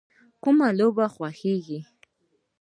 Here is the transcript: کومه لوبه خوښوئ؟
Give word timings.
کومه 0.43 0.67
لوبه 0.77 1.05
خوښوئ؟ 1.13 1.79